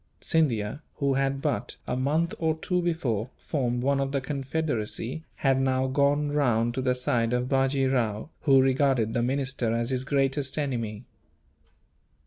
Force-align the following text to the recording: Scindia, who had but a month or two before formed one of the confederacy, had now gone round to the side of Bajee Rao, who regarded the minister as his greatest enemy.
Scindia, 0.19 0.81
who 0.95 1.13
had 1.13 1.43
but 1.43 1.75
a 1.85 1.95
month 1.95 2.33
or 2.39 2.57
two 2.57 2.81
before 2.81 3.29
formed 3.37 3.83
one 3.83 3.99
of 3.99 4.11
the 4.11 4.19
confederacy, 4.19 5.23
had 5.35 5.61
now 5.61 5.85
gone 5.85 6.31
round 6.31 6.73
to 6.73 6.81
the 6.81 6.95
side 6.95 7.33
of 7.33 7.47
Bajee 7.47 7.85
Rao, 7.85 8.31
who 8.39 8.59
regarded 8.63 9.13
the 9.13 9.21
minister 9.21 9.71
as 9.71 9.91
his 9.91 10.03
greatest 10.03 10.57
enemy. 10.57 11.05